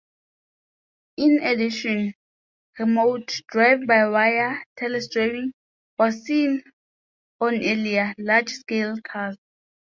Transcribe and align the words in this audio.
In 1.17 1.43
addition, 1.43 2.15
remote, 2.79 3.39
drive-by-wire 3.49 4.63
"telesteering" 4.75 5.51
was 5.99 6.23
seen 6.23 6.63
on 7.39 7.53
earlier, 7.57 8.15
larger 8.17 8.55
scale 8.55 8.95
cars. 9.03 9.37